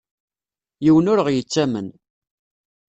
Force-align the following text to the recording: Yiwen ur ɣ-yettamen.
Yiwen 0.83 1.09
ur 1.11 1.19
ɣ-yettamen. 1.25 1.87